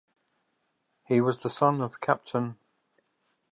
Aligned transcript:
He 1.03 1.21
was 1.21 1.37
the 1.37 1.49
son 1.51 1.79
of 1.79 1.99
Capt. 2.01 2.33